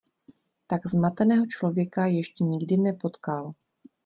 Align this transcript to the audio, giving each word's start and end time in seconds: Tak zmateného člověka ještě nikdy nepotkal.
Tak 0.67 0.87
zmateného 0.87 1.45
člověka 1.45 2.05
ještě 2.05 2.43
nikdy 2.43 2.77
nepotkal. 2.77 3.51